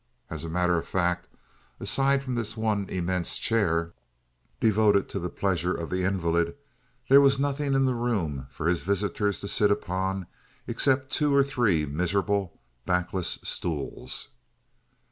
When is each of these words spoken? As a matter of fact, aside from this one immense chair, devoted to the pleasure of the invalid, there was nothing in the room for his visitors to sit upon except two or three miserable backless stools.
As 0.31 0.43
a 0.43 0.49
matter 0.49 0.79
of 0.79 0.87
fact, 0.87 1.27
aside 1.79 2.23
from 2.23 2.33
this 2.33 2.57
one 2.57 2.87
immense 2.89 3.37
chair, 3.37 3.93
devoted 4.59 5.07
to 5.09 5.19
the 5.19 5.29
pleasure 5.29 5.75
of 5.75 5.91
the 5.91 6.03
invalid, 6.03 6.55
there 7.07 7.21
was 7.21 7.37
nothing 7.37 7.75
in 7.75 7.85
the 7.85 7.93
room 7.93 8.47
for 8.49 8.67
his 8.67 8.81
visitors 8.81 9.39
to 9.41 9.47
sit 9.47 9.69
upon 9.69 10.25
except 10.65 11.11
two 11.13 11.35
or 11.35 11.43
three 11.43 11.85
miserable 11.85 12.59
backless 12.87 13.37
stools. 13.43 14.29